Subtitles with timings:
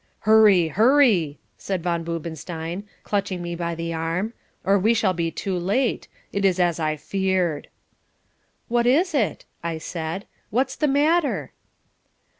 [0.21, 5.55] "Hurry, hurry!" said Von Boobenstein, clutching me by the arm, "or we shall be too
[5.55, 6.07] late.
[6.33, 7.67] It is as I feared."
[8.67, 11.51] "What is it?" I said; "what's the matter?"